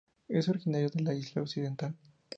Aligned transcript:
Es 0.27 0.49
originario 0.49 0.89
de 0.91 1.11
Asia 1.11 1.43
occidental. 1.43 1.93